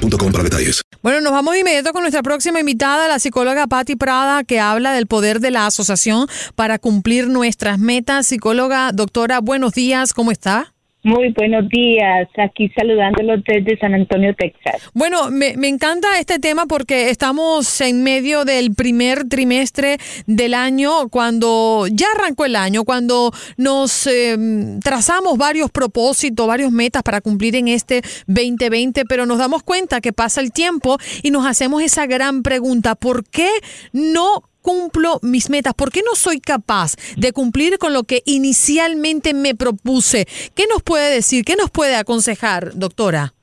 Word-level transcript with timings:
para 0.00 0.44
detalles. 0.44 0.82
Bueno, 1.02 1.20
nos 1.20 1.32
vamos 1.32 1.54
de 1.54 1.60
inmediato 1.60 1.92
con 1.92 2.02
nuestra 2.02 2.22
próxima 2.22 2.60
invitada, 2.60 3.08
la 3.08 3.18
psicóloga 3.18 3.66
Patti 3.66 3.96
Prada, 3.96 4.44
que 4.44 4.60
habla 4.60 4.92
del 4.92 5.06
poder 5.06 5.40
de 5.40 5.50
la 5.50 5.66
asociación 5.66 6.26
para 6.54 6.78
cumplir 6.78 7.28
nuestras 7.28 7.78
metas. 7.78 8.26
Psicóloga, 8.26 8.92
doctora, 8.92 9.40
buenos 9.40 9.72
días, 9.72 10.12
¿cómo 10.12 10.30
está? 10.30 10.73
Muy 11.04 11.34
buenos 11.36 11.68
días, 11.68 12.30
aquí 12.38 12.72
saludándolos 12.74 13.44
desde 13.46 13.78
San 13.78 13.92
Antonio, 13.92 14.34
Texas. 14.34 14.90
Bueno, 14.94 15.30
me, 15.30 15.54
me, 15.54 15.68
encanta 15.68 16.18
este 16.18 16.38
tema 16.38 16.64
porque 16.64 17.10
estamos 17.10 17.82
en 17.82 18.02
medio 18.02 18.46
del 18.46 18.74
primer 18.74 19.28
trimestre 19.28 19.98
del 20.26 20.54
año, 20.54 21.10
cuando 21.10 21.86
ya 21.92 22.06
arrancó 22.16 22.46
el 22.46 22.56
año, 22.56 22.84
cuando 22.84 23.32
nos 23.58 24.06
eh, 24.06 24.34
trazamos 24.82 25.36
varios 25.36 25.70
propósitos, 25.70 26.46
varios 26.46 26.72
metas 26.72 27.02
para 27.02 27.20
cumplir 27.20 27.54
en 27.56 27.68
este 27.68 28.00
2020, 28.26 29.04
pero 29.04 29.26
nos 29.26 29.36
damos 29.36 29.62
cuenta 29.62 30.00
que 30.00 30.14
pasa 30.14 30.40
el 30.40 30.52
tiempo 30.52 30.96
y 31.22 31.30
nos 31.30 31.46
hacemos 31.46 31.82
esa 31.82 32.06
gran 32.06 32.42
pregunta, 32.42 32.94
¿por 32.94 33.28
qué 33.28 33.50
no 33.92 34.42
cumplo 34.64 35.20
mis 35.22 35.50
metas? 35.50 35.74
¿Por 35.74 35.92
qué 35.92 36.00
no 36.00 36.16
soy 36.16 36.40
capaz 36.40 36.96
de 37.16 37.32
cumplir 37.32 37.78
con 37.78 37.92
lo 37.92 38.04
que 38.04 38.22
inicialmente 38.24 39.34
me 39.34 39.54
propuse? 39.54 40.26
¿Qué 40.56 40.64
nos 40.68 40.82
puede 40.82 41.14
decir? 41.14 41.44
¿Qué 41.44 41.54
nos 41.54 41.70
puede 41.70 41.96
aconsejar, 41.96 42.72
doctora? 42.74 43.34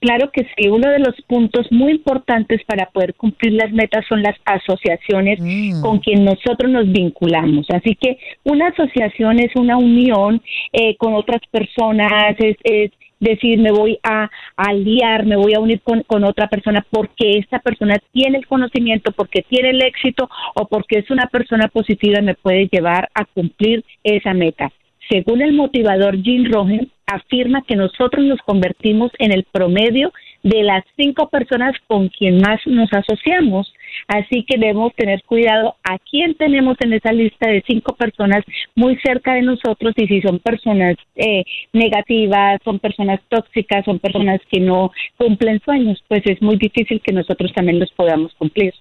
Claro 0.00 0.30
que 0.32 0.46
sí, 0.56 0.68
uno 0.68 0.88
de 0.88 1.00
los 1.00 1.14
puntos 1.26 1.66
muy 1.72 1.90
importantes 1.90 2.60
para 2.66 2.86
poder 2.86 3.14
cumplir 3.14 3.54
las 3.54 3.72
metas 3.72 4.04
son 4.08 4.22
las 4.22 4.36
asociaciones 4.44 5.40
mm. 5.40 5.82
con 5.82 5.98
quien 5.98 6.24
nosotros 6.24 6.70
nos 6.70 6.90
vinculamos. 6.90 7.66
Así 7.74 7.96
que 8.00 8.16
una 8.44 8.68
asociación 8.68 9.40
es 9.40 9.50
una 9.56 9.76
unión 9.76 10.40
eh, 10.72 10.96
con 10.98 11.14
otras 11.14 11.40
personas, 11.50 12.36
es, 12.38 12.56
es 12.62 12.92
decir, 13.20 13.58
me 13.58 13.72
voy 13.72 13.98
a, 14.02 14.30
aliar, 14.56 15.26
me 15.26 15.36
voy 15.36 15.54
a 15.54 15.60
unir 15.60 15.80
con, 15.82 16.02
con, 16.02 16.24
otra 16.24 16.48
persona 16.48 16.84
porque 16.90 17.38
esta 17.38 17.58
persona 17.58 17.96
tiene 18.12 18.38
el 18.38 18.46
conocimiento, 18.46 19.12
porque 19.12 19.42
tiene 19.42 19.70
el 19.70 19.82
éxito 19.82 20.28
o 20.54 20.66
porque 20.66 20.98
es 20.98 21.10
una 21.10 21.26
persona 21.26 21.68
positiva 21.68 22.20
me 22.20 22.34
puede 22.34 22.68
llevar 22.68 23.08
a 23.14 23.24
cumplir 23.24 23.84
esa 24.02 24.34
meta. 24.34 24.70
Según 25.10 25.40
el 25.40 25.54
motivador 25.54 26.20
Jim 26.22 26.50
Rohn, 26.50 26.90
afirma 27.06 27.62
que 27.62 27.76
nosotros 27.76 28.24
nos 28.24 28.40
convertimos 28.42 29.10
en 29.18 29.32
el 29.32 29.44
promedio 29.44 30.12
de 30.48 30.62
las 30.62 30.84
cinco 30.96 31.28
personas 31.28 31.74
con 31.86 32.08
quien 32.08 32.38
más 32.38 32.60
nos 32.66 32.90
asociamos. 32.92 33.72
Así 34.06 34.44
que 34.44 34.58
debemos 34.58 34.94
tener 34.94 35.22
cuidado 35.24 35.76
a 35.84 35.98
quién 35.98 36.34
tenemos 36.34 36.76
en 36.80 36.92
esa 36.94 37.12
lista 37.12 37.50
de 37.50 37.62
cinco 37.66 37.94
personas 37.94 38.44
muy 38.74 38.96
cerca 38.96 39.34
de 39.34 39.42
nosotros 39.42 39.92
y 39.96 40.06
si 40.06 40.20
son 40.22 40.38
personas 40.38 40.96
eh, 41.16 41.44
negativas, 41.72 42.60
son 42.64 42.78
personas 42.78 43.20
tóxicas, 43.28 43.84
son 43.84 43.98
personas 43.98 44.40
que 44.50 44.60
no 44.60 44.90
cumplen 45.16 45.60
sueños, 45.60 46.02
pues 46.08 46.22
es 46.24 46.40
muy 46.40 46.56
difícil 46.56 47.00
que 47.00 47.12
nosotros 47.12 47.52
también 47.54 47.78
los 47.78 47.90
podamos 47.92 48.32
cumplir. 48.34 48.72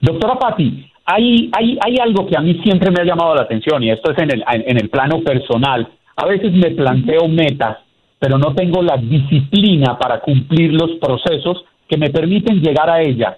Doctora 0.00 0.34
Patti, 0.34 0.90
hay, 1.04 1.50
hay, 1.56 1.78
hay 1.80 1.96
algo 2.00 2.26
que 2.26 2.36
a 2.36 2.40
mí 2.40 2.60
siempre 2.62 2.90
me 2.90 3.02
ha 3.02 3.04
llamado 3.04 3.34
la 3.34 3.42
atención 3.42 3.82
y 3.82 3.90
esto 3.90 4.12
es 4.12 4.18
en 4.18 4.30
el, 4.30 4.44
en 4.48 4.76
el 4.76 4.88
plano 4.88 5.20
personal. 5.22 5.88
A 6.16 6.26
veces 6.26 6.52
me 6.52 6.70
planteo 6.72 7.26
metas, 7.28 7.78
pero 8.22 8.38
no 8.38 8.54
tengo 8.54 8.80
la 8.82 8.96
disciplina 8.98 9.98
para 9.98 10.20
cumplir 10.20 10.72
los 10.72 10.92
procesos 11.00 11.64
que 11.88 11.96
me 11.96 12.08
permiten 12.08 12.60
llegar 12.60 12.88
a 12.88 13.00
ellas. 13.00 13.36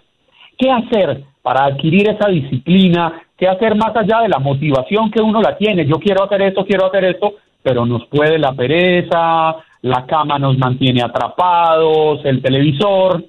¿Qué 0.58 0.70
hacer 0.70 1.22
para 1.40 1.64
adquirir 1.64 2.10
esa 2.10 2.28
disciplina? 2.28 3.22
¿Qué 3.34 3.48
hacer 3.48 3.76
más 3.76 3.96
allá 3.96 4.20
de 4.20 4.28
la 4.28 4.38
motivación 4.40 5.10
que 5.10 5.22
uno 5.22 5.40
la 5.40 5.56
tiene? 5.56 5.86
Yo 5.86 5.94
quiero 5.94 6.24
hacer 6.24 6.42
esto, 6.42 6.66
quiero 6.66 6.84
hacer 6.84 7.02
esto, 7.06 7.32
pero 7.62 7.86
nos 7.86 8.04
puede 8.08 8.38
la 8.38 8.52
pereza, 8.52 9.56
la 9.80 10.04
cama 10.04 10.38
nos 10.38 10.58
mantiene 10.58 11.00
atrapados, 11.00 12.22
el 12.26 12.42
televisor. 12.42 13.24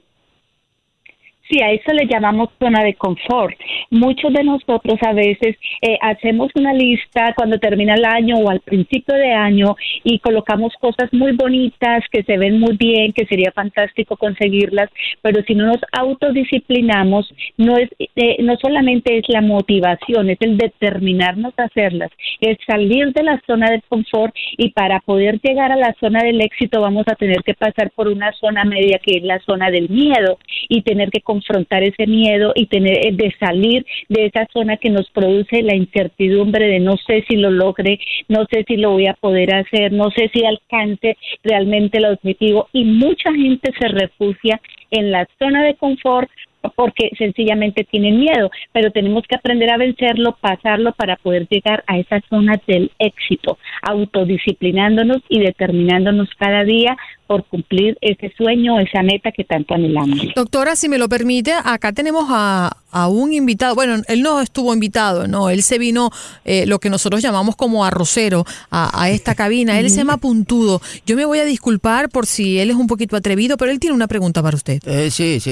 Sí, 1.50 1.62
a 1.62 1.72
eso 1.72 1.94
le 1.94 2.08
llamamos 2.08 2.50
zona 2.60 2.84
de 2.84 2.96
confort. 2.96 3.56
Muchos 3.92 4.34
de 4.34 4.44
nosotros 4.44 4.98
a 5.02 5.14
veces 5.14 5.56
eh, 5.82 5.96
hacemos 6.02 6.50
una 6.56 6.74
lista 6.74 7.34
cuando 7.36 7.60
termina 7.60 7.94
el 7.94 8.04
año 8.04 8.38
o 8.38 8.50
al 8.50 8.62
principio 8.62 9.14
de 9.14 9.32
año 9.32 9.76
y 10.04 10.18
colocamos 10.20 10.74
cosas 10.80 11.14
muy 11.14 11.34
bonitas 11.34 12.04
que 12.12 12.24
se 12.24 12.38
ven 12.38 12.60
muy 12.60 12.76
bien, 12.78 13.14
que 13.14 13.28
sería 13.28 13.52
fantástico 13.52 14.18
conseguirlas, 14.18 14.90
pero 15.22 15.44
si 15.44 15.54
no 15.54 15.68
nos 15.68 15.78
autodisciplinamos, 15.92 17.32
no 17.58 17.78
es 17.78 17.90
eh, 18.16 18.38
no 18.42 18.56
solamente 18.58 19.20
es 19.20 19.26
la 19.28 19.42
motivación, 19.42 20.32
es 20.32 20.38
el 20.42 20.58
determinarnos 20.58 21.54
a 21.58 21.66
hacerlas, 21.66 22.10
es 22.42 22.58
salir 22.66 23.14
de 23.14 23.22
la 23.22 23.40
zona 23.46 23.70
del 23.70 23.84
confort 23.88 24.34
y 24.58 24.70
para 24.70 25.00
poder 25.02 25.40
llegar 25.42 25.72
a 25.72 25.76
la 25.76 25.94
zona 26.00 26.24
del 26.24 26.42
éxito 26.42 26.82
vamos 26.82 27.06
a 27.08 27.16
tener 27.16 27.44
que 27.44 27.54
pasar 27.54 27.92
por 27.92 28.08
una 28.08 28.32
zona 28.34 28.64
media 28.64 29.00
que 29.00 29.18
es 29.18 29.24
la 29.24 29.40
zona 29.42 29.70
del 29.70 29.90
miedo 29.90 30.40
y 30.70 30.82
tener 30.82 31.12
que 31.12 31.22
confrontar 31.36 31.84
ese 31.84 32.08
miedo 32.08 32.54
y 32.56 32.68
tener 32.68 33.06
eh, 33.06 33.12
de 33.12 33.34
salir 33.40 33.86
de 34.08 34.28
esa 34.28 34.48
zona 34.54 34.78
que 34.78 34.90
nos 34.90 35.10
produce 35.10 35.62
la 35.62 35.76
incertidumbre 35.76 36.66
de 36.66 36.80
no 36.80 36.96
sé 37.06 37.26
si 37.28 37.36
lo 37.36 37.50
logre, 37.52 38.00
no 38.30 38.46
sé 38.50 38.64
si 38.68 38.78
lo 38.78 38.92
voy 38.92 39.08
a 39.08 39.16
poder 39.16 39.54
hacer, 39.54 39.92
no 39.92 40.10
sé 40.12 40.30
si 40.34 40.46
alcance 40.46 41.18
realmente 41.44 41.98
el 41.98 42.06
objetivo. 42.06 42.70
Y 42.72 42.86
mucha 42.86 43.34
gente 43.34 43.72
se 43.78 43.88
refugia 43.90 44.62
en 44.92 45.12
la 45.12 45.28
zona 45.40 45.64
de 45.64 45.76
confort 45.76 46.30
porque 46.76 47.12
sencillamente 47.18 47.84
tienen 47.84 48.20
miedo, 48.20 48.50
pero 48.72 48.92
tenemos 48.92 49.24
que 49.28 49.36
aprender 49.36 49.70
a 49.72 49.78
vencerlo, 49.78 50.38
pasarlo 50.40 50.94
para 50.94 51.16
poder 51.18 51.48
llegar 51.50 51.84
a 51.88 51.98
esa 51.98 52.22
zona 52.30 52.60
del 52.68 52.92
éxito, 53.00 53.58
autodisciplinándonos 53.82 55.22
y 55.30 55.40
determinándonos 55.40 56.30
cada 56.38 56.64
día 56.64 56.98
por 57.28 57.44
cumplir 57.46 57.98
ese 58.02 58.32
sueño, 58.38 58.80
esa 58.80 59.02
meta 59.02 59.32
que 59.32 59.44
tanto 59.44 59.74
anhelamos. 59.74 60.34
Doctora, 60.36 60.76
si 60.76 60.88
me 60.90 60.98
lo 60.98 61.10
permite, 61.10 61.54
acá 61.54 61.92
tenemos 61.92 62.26
a, 62.30 62.78
a 62.96 63.10
un 63.10 63.34
invitado, 63.34 63.76
bueno, 63.76 64.02
él 64.08 64.22
no 64.22 64.40
estuvo 64.40 64.74
invitado, 64.74 65.28
no, 65.28 65.50
él 65.50 65.64
se 65.64 65.78
vino 65.78 66.12
eh, 66.46 66.66
lo 66.66 66.80
que 66.80 66.90
nosotros 66.90 67.22
llamamos 67.22 67.58
como 67.58 67.84
arrocero 67.84 68.46
a, 68.72 69.04
a 69.04 69.10
esta 69.10 69.36
cabina, 69.44 69.78
él 69.78 69.90
se 69.90 69.98
llama 69.98 70.16
Puntudo. 70.16 70.82
Yo 71.06 71.18
me 71.18 71.26
voy 71.26 71.40
a 71.40 71.46
disculpar 71.46 72.08
por 72.08 72.26
si 72.26 72.58
él 72.58 72.70
es 72.70 72.78
un 72.78 72.88
poquito 72.88 73.18
atrevido, 73.18 73.58
pero 73.58 73.70
él 73.72 73.82
tiene 73.82 73.94
una 73.94 74.08
pregunta 74.08 74.42
para 74.42 74.56
usted. 74.56 74.82
Eh, 74.86 75.12
sí, 75.12 75.42
sí. 75.42 75.52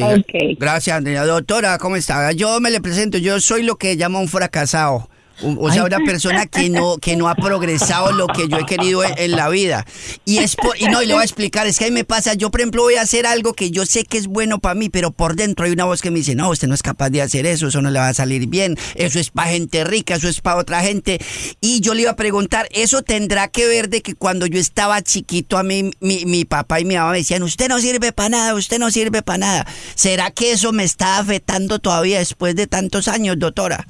Gracias, 0.58 0.96
Andrea. 0.96 1.26
Doctora, 1.26 1.78
¿cómo 1.80 1.98
está? 1.98 2.32
Yo 2.32 2.62
me 2.62 2.72
le 2.72 2.80
presento, 2.80 3.18
yo 3.18 3.38
soy 3.42 3.64
lo 3.64 3.76
que 3.76 3.98
llama 3.98 4.20
un 4.20 4.30
fracasado. 4.30 5.10
O 5.42 5.72
sea, 5.72 5.84
una 5.84 5.98
persona 6.00 6.46
que 6.46 6.70
no, 6.70 6.98
que 6.98 7.16
no 7.16 7.28
ha 7.28 7.36
progresado 7.36 8.12
lo 8.12 8.28
que 8.28 8.48
yo 8.48 8.60
he 8.60 8.66
querido 8.66 9.04
en, 9.04 9.14
en 9.18 9.32
la 9.32 9.50
vida. 9.50 9.86
Y 10.26 10.38
es 10.38 10.56
por- 10.56 10.80
y 10.80 10.86
no, 10.86 11.02
y 11.02 11.08
le 11.08 11.14
voy 11.14 11.22
a 11.22 11.26
explicar, 11.26 11.66
es 11.68 11.80
que 11.80 11.86
a 11.86 11.88
mí 11.88 11.94
me 11.94 12.04
pasa, 12.06 12.34
yo 12.36 12.52
por 12.52 12.62
ejemplo 12.62 12.84
voy 12.84 12.96
a 12.96 13.02
hacer 13.02 13.26
algo 13.26 13.54
que 13.54 13.72
yo 13.72 13.86
sé 13.86 14.04
que 14.06 14.18
es 14.18 14.28
bueno 14.28 14.60
para 14.60 14.76
mí, 14.76 14.90
pero 14.90 15.12
por 15.12 15.36
dentro 15.36 15.66
hay 15.66 15.72
una 15.72 15.86
voz 15.86 16.02
que 16.02 16.12
me 16.12 16.20
dice, 16.20 16.36
no, 16.36 16.50
usted 16.50 16.68
no 16.68 16.76
es 16.76 16.84
capaz 16.84 17.10
de 17.10 17.22
hacer 17.22 17.46
eso, 17.46 17.68
eso 17.68 17.82
no 17.82 17.90
le 17.90 18.00
va 18.00 18.10
a 18.10 18.14
salir 18.14 18.48
bien, 18.48 18.78
eso 18.96 19.20
es 19.20 19.32
para 19.32 19.50
gente 19.52 19.84
rica, 19.84 20.16
eso 20.16 20.28
es 20.30 20.40
para 20.40 20.58
otra 20.58 20.82
gente. 20.82 21.20
Y 21.62 21.80
yo 21.82 21.94
le 21.94 22.04
iba 22.04 22.12
a 22.12 22.16
preguntar, 22.16 22.68
¿eso 22.72 23.02
tendrá 23.02 23.48
que 23.48 23.66
ver 23.68 23.90
de 23.90 24.02
que 24.02 24.14
cuando 24.16 24.46
yo 24.46 24.60
estaba 24.60 25.02
chiquito 25.02 25.58
a 25.58 25.64
mí, 25.64 25.92
mi, 26.00 26.26
mi 26.26 26.46
papá 26.46 26.80
y 26.80 26.86
mi 26.86 26.96
mamá 26.96 27.12
me 27.12 27.18
decían, 27.18 27.44
usted 27.44 27.68
no 27.70 27.80
sirve 27.80 28.12
para 28.12 28.30
nada, 28.30 28.54
usted 28.54 28.78
no 28.80 28.92
sirve 28.92 29.22
para 29.24 29.40
nada? 29.40 29.68
¿Será 29.96 30.32
que 30.32 30.52
eso 30.52 30.72
me 30.72 30.84
está 30.84 31.18
afectando 31.18 31.80
todavía 31.80 32.20
después 32.20 32.56
de 32.56 32.68
tantos 32.68 33.08
años, 33.08 33.38
doctora? 33.40 33.88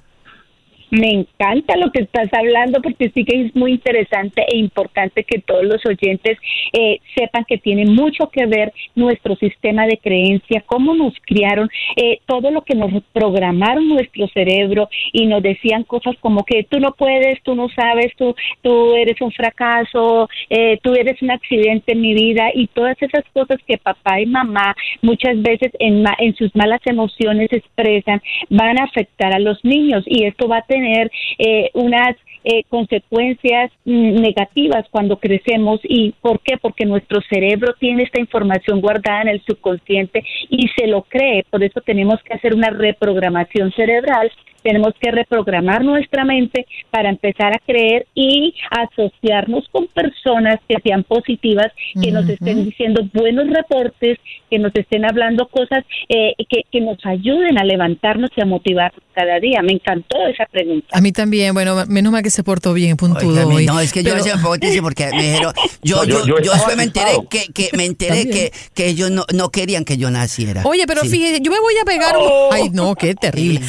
Me 0.93 1.09
encanta 1.09 1.75
lo 1.75 1.91
que 1.91 2.03
estás 2.03 2.31
hablando 2.33 2.79
porque 2.79 3.09
sí 3.15 3.25
que 3.25 3.47
es 3.47 3.55
muy 3.55 3.71
interesante 3.71 4.45
e 4.47 4.57
importante 4.57 5.23
que 5.23 5.39
todos 5.39 5.63
los 5.63 5.83
oyentes 5.87 6.37
eh, 6.71 6.99
sepan 7.17 7.45
que 7.45 7.57
tiene 7.57 7.85
mucho 7.85 8.29
que 8.29 8.45
ver 8.45 8.71
nuestro 8.93 9.35
sistema 9.37 9.87
de 9.87 9.97
creencia, 9.97 10.63
cómo 10.67 10.93
nos 10.93 11.15
criaron, 11.25 11.67
eh, 11.95 12.19
todo 12.27 12.51
lo 12.51 12.61
que 12.61 12.75
nos 12.75 12.91
programaron 13.11 13.89
nuestro 13.89 14.27
cerebro 14.27 14.87
y 15.11 15.25
nos 15.25 15.41
decían 15.41 15.81
cosas 15.81 16.15
como 16.19 16.43
que 16.45 16.63
tú 16.63 16.79
no 16.79 16.91
puedes, 16.91 17.41
tú 17.41 17.55
no 17.55 17.69
sabes, 17.69 18.13
tú, 18.15 18.35
tú 18.61 18.93
eres 18.93 19.19
un 19.19 19.31
fracaso, 19.31 20.29
eh, 20.51 20.77
tú 20.83 20.93
eres 20.93 21.19
un 21.23 21.31
accidente 21.31 21.93
en 21.93 22.01
mi 22.01 22.13
vida 22.13 22.51
y 22.53 22.67
todas 22.67 23.01
esas 23.01 23.23
cosas 23.33 23.57
que 23.65 23.79
papá 23.79 24.21
y 24.21 24.27
mamá 24.27 24.75
muchas 25.01 25.41
veces 25.41 25.71
en, 25.79 26.05
en 26.19 26.35
sus 26.35 26.55
malas 26.55 26.81
emociones 26.85 27.51
expresan 27.51 28.21
van 28.51 28.79
a 28.79 28.83
afectar 28.83 29.33
a 29.33 29.39
los 29.39 29.57
niños 29.65 30.03
y 30.05 30.25
esto 30.25 30.47
va 30.47 30.57
a 30.57 30.61
tener 30.61 30.82
eh, 30.83 31.69
unas 31.73 32.15
eh, 32.45 32.63
consecuencias 32.67 33.71
mm, 33.85 34.21
negativas 34.21 34.85
cuando 34.91 35.17
crecemos 35.17 35.79
y 35.83 36.13
¿por 36.21 36.41
qué? 36.41 36.57
Porque 36.57 36.85
nuestro 36.85 37.21
cerebro 37.29 37.73
tiene 37.79 38.03
esta 38.03 38.19
información 38.19 38.81
guardada 38.81 39.21
en 39.21 39.29
el 39.29 39.41
subconsciente 39.45 40.23
y 40.49 40.67
se 40.77 40.87
lo 40.87 41.03
cree, 41.03 41.45
por 41.49 41.63
eso 41.63 41.79
tenemos 41.81 42.21
que 42.23 42.33
hacer 42.33 42.53
una 42.53 42.69
reprogramación 42.69 43.71
cerebral 43.71 44.29
tenemos 44.63 44.93
que 44.99 45.11
reprogramar 45.11 45.83
nuestra 45.83 46.23
mente 46.25 46.65
para 46.89 47.09
empezar 47.09 47.53
a 47.55 47.59
creer 47.65 48.05
y 48.15 48.53
asociarnos 48.69 49.67
con 49.71 49.87
personas 49.87 50.59
que 50.67 50.75
sean 50.83 51.03
positivas, 51.03 51.67
que 52.01 52.11
nos 52.11 52.27
estén 52.29 52.65
diciendo 52.65 53.01
buenos 53.13 53.47
reportes, 53.49 54.17
que 54.49 54.59
nos 54.59 54.71
estén 54.75 55.05
hablando 55.05 55.47
cosas 55.47 55.83
eh, 56.09 56.33
que, 56.49 56.61
que 56.71 56.81
nos 56.81 56.97
ayuden 57.05 57.57
a 57.57 57.63
levantarnos 57.63 58.29
y 58.35 58.41
a 58.41 58.45
motivarnos 58.45 59.01
cada 59.13 59.39
día. 59.39 59.61
Me 59.61 59.73
encantó 59.73 60.17
esa 60.27 60.45
pregunta. 60.45 60.87
A 60.91 61.01
mí 61.01 61.11
también, 61.11 61.53
bueno, 61.53 61.75
menos 61.87 62.11
mal 62.11 62.23
que 62.23 62.29
se 62.29 62.43
portó 62.43 62.73
bien, 62.73 62.97
Puntudo. 62.97 63.47
Oiga, 63.47 63.55
hoy. 63.55 63.65
no, 63.65 63.79
es 63.79 63.91
que 63.93 64.03
yo 64.03 64.13
Pero- 64.13 64.25
me 64.25 64.41
pongo 64.41 64.55
porque 64.81 65.09
me 65.15 65.23
dijeron, 65.23 65.53
yo, 65.83 65.97
No, 65.97 66.03
yo, 66.05 66.19
yo- 66.19 66.25
yo, 66.25 66.35
yo 66.41 66.53
estaba 66.53 66.55
después 66.55 66.77
me 66.77 66.83
enteré 66.83 67.11
que, 67.29 67.53
que 67.53 67.77
me 67.77 67.85
enteré 67.85 68.29
que, 68.29 68.51
que 68.73 68.87
ellos 68.87 69.11
no, 69.11 69.25
no 69.33 69.49
querían 69.49 69.85
que 69.85 69.97
yo 69.97 70.09
naciera. 70.09 70.61
Oye, 70.65 70.85
pero 70.87 71.01
Sí. 71.01 71.09
fíjese, 71.09 71.41
yo 71.41 71.51
me 71.51 71.59
voy 71.59 71.73
a 71.81 71.85
pegar. 71.85 72.15
Oh. 72.17 72.49
un- 72.49 72.53
Ay, 72.55 72.69
no, 72.71 72.95
qué 72.95 73.13
terrible. 73.15 73.61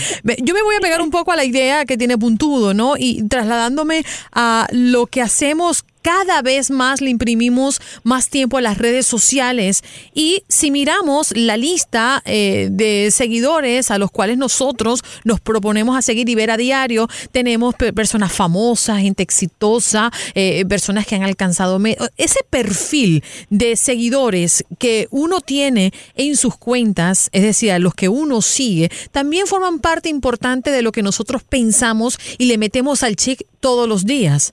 Yo 0.43 0.55
me 0.55 0.63
voy 0.63 0.77
a 0.77 0.81
pegar 0.85 1.01
un 1.01 1.11
poco 1.11 1.33
a 1.33 1.37
la 1.37 1.45
idea 1.45 1.87
que 1.87 1.97
tiene 1.97 2.19
Puntudo, 2.19 2.75
¿no? 2.75 2.97
Y 2.99 3.27
trasladándome 3.27 4.05
a 4.33 4.69
lo 4.71 5.07
que 5.07 5.23
hacemos. 5.23 5.83
Cada 6.05 6.43
vez 6.43 6.71
más 6.71 7.01
le 7.01 7.09
imprimimos 7.09 7.81
más 8.03 8.29
tiempo 8.29 8.59
a 8.59 8.61
las 8.61 8.77
redes 8.77 9.07
sociales 9.07 9.83
y 10.13 10.43
si 10.49 10.71
miramos 10.71 11.33
la 11.35 11.57
lista 11.57 12.23
eh, 12.27 12.69
de 12.71 13.09
seguidores 13.11 13.91
a 13.91 13.97
los 13.97 14.11
cuales 14.11 14.37
nosotros 14.37 15.01
nos 15.25 15.41
proponemos 15.41 15.97
a 15.97 16.03
seguir 16.03 16.29
y 16.29 16.35
ver 16.35 16.51
a 16.51 16.59
diario, 16.59 17.09
tenemos 17.33 17.75
pe- 17.75 17.95
personas 17.95 18.33
famosas, 18.33 19.01
gente 19.01 19.23
exitosa, 19.23 20.13
eh, 20.35 20.67
personas 20.67 21.07
que 21.07 21.15
han 21.15 21.23
alcanzado 21.23 21.81
ese 22.19 22.41
perfil 22.51 23.25
de 23.49 23.75
seguidores 23.75 24.63
que 24.79 25.09
uno 25.11 25.41
tiene 25.41 25.91
en 26.17 26.37
sus 26.37 26.55
cuentas, 26.59 27.31
es 27.33 27.43
decir, 27.43 27.73
a 27.73 27.79
los 27.79 27.95
que 27.95 28.11
uno 28.11 28.43
sigue, 28.43 28.91
también 29.11 29.47
forman 29.47 29.79
parte 29.79 30.11
importante 30.11 30.71
de 30.71 30.83
lo 30.83 30.93
que 30.93 31.03
nosotros 31.03 31.43
pensamos 31.43 32.19
y 32.37 32.45
le 32.45 32.59
metemos 32.59 33.03
al 33.03 33.17
check 33.17 33.41
todos 33.61 33.89
los 33.89 34.05
días. 34.05 34.53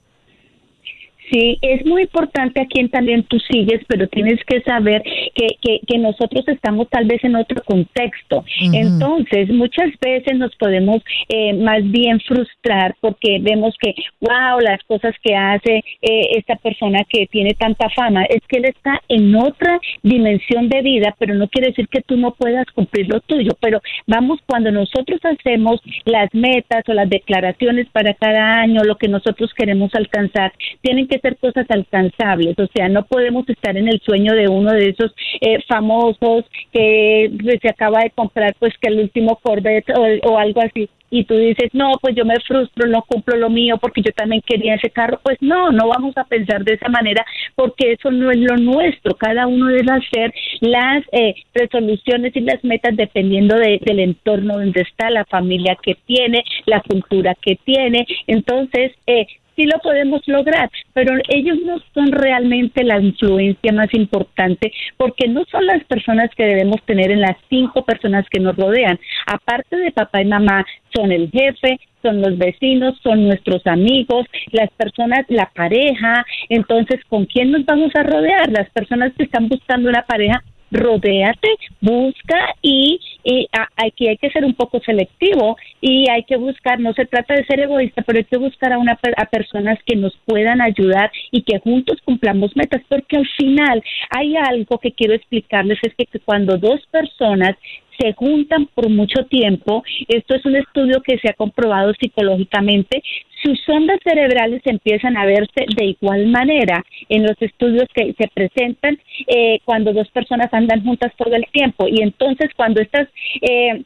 Sí, 1.31 1.57
es 1.61 1.85
muy 1.85 2.03
importante 2.03 2.59
a 2.59 2.65
quién 2.67 2.89
también 2.89 3.23
tú 3.23 3.39
sigues, 3.39 3.81
pero 3.87 4.07
tienes 4.09 4.43
que 4.45 4.61
saber 4.63 5.01
que, 5.41 5.57
que, 5.59 5.79
que 5.88 5.97
nosotros 5.97 6.47
estamos 6.47 6.88
tal 6.89 7.05
vez 7.05 7.23
en 7.23 7.35
otro 7.35 7.63
contexto. 7.63 8.45
Entonces, 8.73 9.49
muchas 9.49 9.89
veces 9.99 10.38
nos 10.38 10.55
podemos 10.55 11.01
eh, 11.29 11.53
más 11.53 11.81
bien 11.89 12.19
frustrar 12.19 12.95
porque 12.99 13.39
vemos 13.41 13.75
que, 13.81 13.95
wow, 14.19 14.59
las 14.59 14.83
cosas 14.83 15.15
que 15.23 15.35
hace 15.35 15.83
eh, 16.01 16.38
esta 16.38 16.57
persona 16.57 16.99
que 17.09 17.25
tiene 17.27 17.55
tanta 17.55 17.89
fama, 17.89 18.23
es 18.25 18.41
que 18.47 18.57
él 18.57 18.65
está 18.65 19.01
en 19.07 19.35
otra 19.35 19.79
dimensión 20.03 20.69
de 20.69 20.81
vida, 20.81 21.15
pero 21.17 21.33
no 21.33 21.47
quiere 21.47 21.69
decir 21.69 21.88
que 21.88 22.01
tú 22.01 22.17
no 22.17 22.35
puedas 22.35 22.65
cumplir 22.75 23.07
lo 23.09 23.19
tuyo. 23.21 23.51
Pero 23.59 23.81
vamos, 24.05 24.39
cuando 24.45 24.71
nosotros 24.71 25.19
hacemos 25.23 25.81
las 26.05 26.31
metas 26.33 26.83
o 26.88 26.93
las 26.93 27.09
declaraciones 27.09 27.88
para 27.91 28.13
cada 28.13 28.61
año, 28.61 28.83
lo 28.83 28.97
que 28.97 29.07
nosotros 29.07 29.51
queremos 29.55 29.91
alcanzar, 29.95 30.53
tienen 30.81 31.07
que 31.07 31.19
ser 31.19 31.38
cosas 31.38 31.65
alcanzables. 31.69 32.59
O 32.59 32.67
sea, 32.75 32.89
no 32.89 33.05
podemos 33.05 33.49
estar 33.49 33.75
en 33.75 33.88
el 33.88 33.99
sueño 34.01 34.33
de 34.33 34.47
uno 34.47 34.71
de 34.71 34.89
esos 34.89 35.13
eh, 35.39 35.59
famosos 35.67 36.45
que 36.71 37.31
se 37.61 37.69
acaba 37.69 38.01
de 38.01 38.09
comprar, 38.11 38.55
pues 38.59 38.73
que 38.79 38.89
el 38.89 38.99
último 38.99 39.37
Corvette 39.41 39.91
o, 39.95 40.37
algo 40.37 40.61
así. 40.61 40.89
Y 41.13 41.25
tú 41.25 41.35
dices, 41.35 41.69
no, 41.73 41.91
pues 42.01 42.15
yo 42.15 42.23
me 42.23 42.39
frustro, 42.39 42.87
no 42.87 43.01
cumplo 43.01 43.35
lo 43.35 43.49
mío 43.49 43.77
porque 43.77 44.01
yo 44.01 44.13
también 44.13 44.41
quería 44.45 44.75
ese 44.75 44.89
carro. 44.89 45.19
Pues 45.21 45.37
no, 45.41 45.69
no 45.69 45.89
vamos 45.89 46.17
a 46.17 46.23
pensar 46.23 46.63
de 46.63 46.75
esa 46.75 46.87
manera 46.87 47.25
porque 47.55 47.91
eso 47.91 48.11
no 48.11 48.31
es 48.31 48.37
lo 48.37 48.55
nuestro. 48.55 49.15
Cada 49.15 49.45
uno 49.45 49.67
debe 49.67 49.91
hacer 49.91 50.33
las 50.61 51.03
eh, 51.11 51.35
resoluciones 51.53 52.33
y 52.33 52.39
las 52.39 52.63
metas 52.63 52.95
dependiendo 52.95 53.57
de- 53.57 53.81
del 53.81 54.00
entorno 54.00 54.57
donde 54.57 54.81
está, 54.81 55.09
la 55.09 55.25
familia 55.25 55.77
que 55.83 55.95
tiene, 56.05 56.45
la 56.65 56.79
cultura 56.81 57.35
que 57.41 57.57
tiene. 57.57 58.07
Entonces, 58.27 58.93
eh, 59.05 59.27
sí 59.62 59.68
lo 59.68 59.80
podemos 59.80 60.22
lograr, 60.27 60.70
pero 60.94 61.13
ellos 61.30 61.58
no 61.65 61.77
son 61.94 62.12
realmente 62.12 62.84
la 62.84 63.00
influencia 63.00 63.72
más 63.72 63.94
importante 63.94 64.72
porque 64.98 65.27
no 65.27 65.46
son 65.51 65.65
las 65.65 65.84
personas 65.86 66.30
que 66.36 66.46
debemos 66.46 66.82
tener 66.86 67.12
en 67.12 67.22
las 67.22 67.38
cinco 67.50 67.84
personas 67.86 68.25
que 68.30 68.39
nos 68.39 68.56
rodean. 68.56 69.00
Aparte 69.27 69.77
de 69.77 69.91
papá 69.91 70.22
y 70.22 70.25
mamá, 70.25 70.65
son 70.96 71.12
el 71.12 71.30
jefe, 71.30 71.80
son 72.01 72.22
los 72.22 72.38
vecinos, 72.38 72.98
son 73.03 73.24
nuestros 73.27 73.65
amigos, 73.68 74.25
las 74.51 74.70
personas, 74.72 75.25
la 75.30 75.50
pareja. 75.53 76.25
Entonces, 76.50 77.00
¿con 77.08 77.25
quién 77.25 77.51
nos 77.51 77.65
vamos 77.65 77.91
a 77.96 78.03
rodear? 78.03 78.50
Las 78.51 78.70
personas 78.72 79.13
que 79.18 79.24
están 79.24 79.48
buscando 79.48 79.89
una 79.89 80.03
pareja 80.03 80.44
rodéate, 80.72 81.50
busca 81.82 82.56
y, 82.62 83.00
y 83.23 83.47
aquí 83.75 84.07
hay 84.07 84.17
que 84.17 84.29
ser 84.31 84.45
un 84.45 84.53
poco 84.53 84.79
selectivo 84.81 85.57
y 85.79 86.09
hay 86.09 86.23
que 86.23 86.37
buscar, 86.37 86.79
no 86.79 86.93
se 86.93 87.05
trata 87.05 87.33
de 87.33 87.45
ser 87.45 87.59
egoísta, 87.59 88.01
pero 88.01 88.19
hay 88.19 88.25
que 88.25 88.37
buscar 88.37 88.73
a, 88.73 88.77
una, 88.77 88.97
a 89.17 89.25
personas 89.25 89.79
que 89.85 89.95
nos 89.95 90.17
puedan 90.25 90.61
ayudar 90.61 91.11
y 91.31 91.43
que 91.43 91.59
juntos 91.59 91.99
cumplamos 92.03 92.55
metas, 92.55 92.81
porque 92.87 93.17
al 93.17 93.27
final 93.37 93.83
hay 94.09 94.35
algo 94.35 94.77
que 94.77 94.91
quiero 94.91 95.13
explicarles, 95.13 95.79
es 95.83 95.93
que 95.95 96.19
cuando 96.19 96.57
dos 96.57 96.81
personas 96.91 97.55
se 98.01 98.13
juntan 98.13 98.67
por 98.74 98.89
mucho 98.89 99.25
tiempo, 99.25 99.84
esto 100.08 100.36
es 100.36 100.46
un 100.46 100.55
estudio 100.55 101.01
que 101.01 101.20
se 101.20 101.29
ha 101.29 101.34
comprobado 101.34 101.93
psicológicamente, 101.93 103.03
sus 103.43 103.60
ondas 103.70 104.00
cerebrales 104.03 104.62
empiezan 104.65 105.17
a 105.17 105.25
verse 105.25 105.65
de 105.75 105.86
igual 105.86 106.27
manera 106.27 106.84
en 107.10 107.24
los 107.24 107.36
estudios 107.41 107.86
que 107.93 108.13
se 108.13 108.27
presentan 108.34 109.00
eh, 109.27 109.60
cuando 109.65 109.93
dos 109.93 110.10
personas 110.10 110.53
andan 110.53 110.84
juntas 110.84 111.12
todo 111.17 111.36
el 111.36 111.46
tiempo. 111.51 111.88
Y 111.88 112.01
entonces 112.01 112.50
cuando 112.55 112.81
estas 112.81 113.08
eh, 113.41 113.84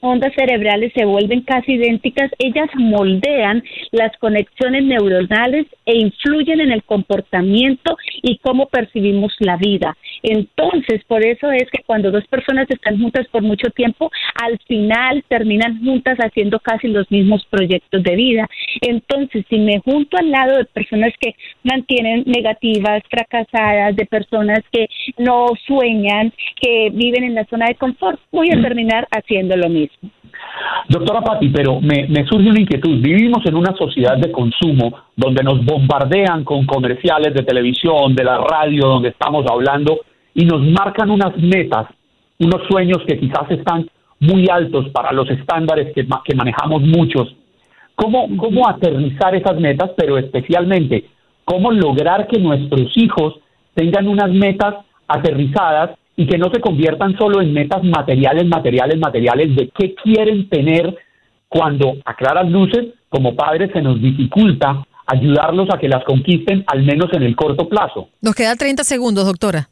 ondas 0.00 0.32
cerebrales 0.34 0.92
se 0.94 1.04
vuelven 1.04 1.42
casi 1.42 1.72
idénticas, 1.72 2.30
ellas 2.38 2.68
moldean 2.74 3.62
las 3.92 4.16
conexiones 4.18 4.84
neuronales 4.84 5.66
e 5.84 5.96
influyen 5.96 6.60
en 6.60 6.72
el 6.72 6.82
comportamiento 6.84 7.96
y 8.22 8.38
cómo 8.38 8.66
percibimos 8.66 9.34
la 9.40 9.56
vida. 9.56 9.96
Entonces, 10.22 11.04
por 11.06 11.24
eso 11.24 11.50
es 11.50 11.70
que 11.70 11.82
cuando 11.84 12.10
dos 12.10 12.26
personas 12.26 12.66
están 12.70 13.00
juntas 13.00 13.26
por 13.28 13.42
mucho 13.42 13.70
tiempo, 13.70 14.10
al 14.34 14.58
final 14.66 15.24
terminan 15.28 15.84
juntas 15.84 16.18
haciendo 16.18 16.58
casi 16.60 16.88
los 16.88 17.10
mismos 17.10 17.46
proyectos 17.50 18.02
de 18.02 18.16
vida. 18.16 18.48
Entonces, 18.80 19.44
si 19.48 19.58
me 19.58 19.80
junto 19.80 20.16
al 20.16 20.30
lado 20.30 20.56
de 20.56 20.64
personas 20.64 21.12
que 21.20 21.34
mantienen 21.62 22.24
negativas, 22.26 23.02
fracasadas, 23.08 23.94
de 23.94 24.06
personas 24.06 24.60
que 24.72 24.88
no 25.18 25.46
sueñan, 25.66 26.32
que 26.60 26.90
viven 26.92 27.24
en 27.24 27.34
la 27.34 27.44
zona 27.44 27.66
de 27.66 27.74
confort, 27.76 28.20
voy 28.32 28.50
a 28.50 28.60
terminar 28.60 29.06
haciendo 29.10 29.56
lo 29.56 29.68
mismo. 29.68 29.85
Doctora 30.88 31.20
Patti, 31.20 31.48
pero 31.48 31.80
me, 31.80 32.06
surge 32.26 32.48
una 32.48 32.60
inquietud. 32.60 33.00
Vivimos 33.00 33.44
en 33.46 33.56
una 33.56 33.74
sociedad 33.76 34.16
de 34.16 34.30
consumo 34.30 34.92
donde 35.16 35.42
nos 35.42 35.64
bombardean 35.64 36.44
con 36.44 36.64
comerciales 36.64 37.34
de 37.34 37.42
televisión, 37.42 38.14
de 38.14 38.24
la 38.24 38.38
radio, 38.38 38.86
donde 38.86 39.08
estamos 39.10 39.44
hablando 39.50 40.00
y 40.34 40.44
nos 40.44 40.62
marcan 40.62 41.10
unas 41.10 41.36
metas, 41.38 41.88
unos 42.38 42.62
sueños 42.68 42.98
que 43.06 43.18
quizás 43.18 43.50
están 43.50 43.88
muy 44.20 44.46
altos 44.50 44.88
para 44.90 45.12
los 45.12 45.28
estándares 45.30 45.92
que, 45.94 46.06
que 46.24 46.36
manejamos 46.36 46.82
muchos. 46.82 47.34
¿Cómo, 47.94 48.28
¿Cómo 48.36 48.68
aterrizar 48.68 49.34
esas 49.34 49.58
metas, 49.58 49.90
pero 49.96 50.18
especialmente 50.18 51.04
cómo 51.44 51.70
lograr 51.70 52.26
que 52.26 52.38
nuestros 52.38 52.94
hijos 52.96 53.36
tengan 53.74 54.08
unas 54.08 54.30
metas 54.30 54.74
aterrizadas 55.08 55.92
y 56.16 56.26
que 56.26 56.38
no 56.38 56.50
se 56.50 56.60
conviertan 56.60 57.16
solo 57.18 57.40
en 57.42 57.52
metas 57.52 57.84
materiales, 57.84 58.46
materiales, 58.46 58.98
materiales 58.98 59.54
de 59.54 59.70
qué 59.78 59.94
quieren 59.94 60.48
tener 60.48 60.96
cuando 61.48 61.96
a 62.04 62.14
claras 62.14 62.50
luces 62.50 62.94
como 63.08 63.36
padres 63.36 63.70
se 63.72 63.82
nos 63.82 64.00
dificulta 64.00 64.84
ayudarlos 65.06 65.68
a 65.72 65.78
que 65.78 65.88
las 65.88 66.04
conquisten 66.04 66.64
al 66.66 66.82
menos 66.82 67.12
en 67.12 67.22
el 67.22 67.36
corto 67.36 67.68
plazo. 67.68 68.08
Nos 68.20 68.34
queda 68.34 68.56
30 68.56 68.82
segundos, 68.82 69.26
doctora. 69.26 69.68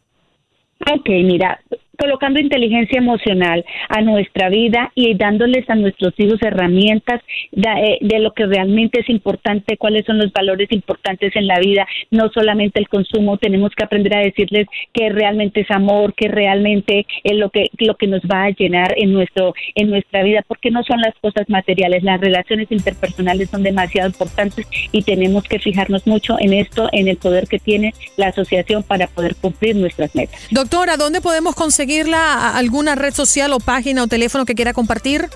Ok, 0.81 1.09
mira, 1.09 1.61
colocando 1.99 2.41
inteligencia 2.41 2.99
emocional 2.99 3.65
a 3.89 4.01
nuestra 4.01 4.49
vida 4.49 4.91
y 4.95 5.15
dándoles 5.15 5.69
a 5.69 5.75
nuestros 5.75 6.13
hijos 6.19 6.41
herramientas 6.43 7.21
eh, 7.53 7.99
de, 8.01 8.19
lo 8.19 8.33
que 8.33 8.47
realmente 8.47 9.01
es 9.01 9.09
importante, 9.09 9.77
cuáles 9.77 10.05
son 10.07 10.19
los 10.19 10.33
valores 10.33 10.71
importantes 10.73 11.35
en 11.37 11.47
la 11.47 11.59
vida, 11.59 11.87
no 12.11 12.31
solamente 12.31 12.81
el 12.81 12.89
consumo, 12.89 13.39
tenemos 13.39 13.73
que 13.77 13.85
aprender 13.85 14.17
a 14.17 14.21
decirles 14.21 14.67
que 14.93 15.09
realmente 15.11 15.61
es 15.61 15.71
amor, 15.71 16.15
que 16.15 16.29
realmente 16.29 17.07
es 17.23 17.37
lo 17.37 17.51
que 17.51 17.71
lo 17.79 17.97
que 17.97 18.07
nos 18.07 18.23
va 18.23 18.45
a 18.45 18.51
llenar 18.51 18.95
en 18.97 19.13
nuestro 19.13 19.55
en 19.75 19.91
nuestra 19.91 20.23
vida, 20.23 20.43
porque 20.47 20.71
no 20.71 20.83
son 20.85 21.01
las 21.01 21.15
cosas 21.21 21.49
materiales, 21.49 22.03
las 22.03 22.21
relaciones 22.21 22.71
interpersonales 22.71 23.51
son 23.51 23.63
demasiado 23.63 24.09
importantes 24.09 24.67
y 24.93 25.03
tenemos 25.03 25.45
que 25.45 25.59
fijarnos 25.59 26.07
mucho 26.07 26.37
en 26.39 26.53
esto, 26.53 26.89
en 26.93 27.09
el 27.09 27.17
poder 27.17 27.47
que 27.47 27.59
tiene 27.59 27.95
la 28.17 28.29
asociación 28.29 28.83
para 28.83 29.07
poder 29.07 29.35
cumplir 29.37 29.77
nuestras 29.77 30.15
metas. 30.15 30.49
Doctora, 30.51 30.97
¿dónde 30.97 31.21
podemos 31.21 31.55
conseguir 31.55 31.84
seguirla? 31.85 32.57
¿Alguna 32.57 32.95
red 32.95 33.12
social 33.12 33.53
o 33.53 33.61
página 33.61 34.03
o 34.03 34.07
teléfono 34.07 34.47
que 34.47 34.55
quiera 34.55 34.73
compartir? 34.73 35.29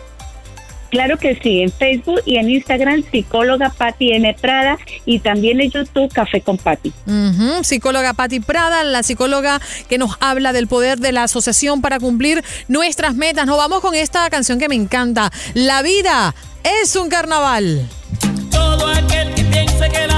Claro 0.90 1.18
que 1.18 1.38
sí, 1.42 1.60
en 1.60 1.70
Facebook 1.70 2.22
y 2.24 2.36
en 2.36 2.48
Instagram, 2.48 3.04
psicóloga 3.12 3.68
Patti 3.68 4.12
M. 4.14 4.34
Prada 4.40 4.78
y 5.04 5.18
también 5.18 5.60
en 5.60 5.70
YouTube, 5.70 6.10
Café 6.10 6.40
con 6.40 6.56
Patti. 6.56 6.90
Psicóloga 7.62 8.14
Patti 8.14 8.40
Prada, 8.40 8.82
la 8.84 9.02
psicóloga 9.02 9.60
que 9.90 9.98
nos 9.98 10.16
habla 10.20 10.54
del 10.54 10.66
poder 10.66 10.98
de 10.98 11.12
la 11.12 11.24
asociación 11.24 11.82
para 11.82 11.98
cumplir 11.98 12.42
nuestras 12.68 13.14
metas. 13.14 13.44
Nos 13.46 13.58
vamos 13.58 13.80
con 13.80 13.94
esta 13.94 14.30
canción 14.30 14.58
que 14.58 14.70
me 14.70 14.76
encanta. 14.76 15.30
La 15.52 15.82
vida 15.82 16.34
es 16.82 16.96
un 16.96 17.10
carnaval. 17.10 17.86
Todo 18.50 18.86
aquel 18.86 19.34
que 19.34 19.44
piense 19.44 19.90
que 19.90 20.06
la 20.06 20.17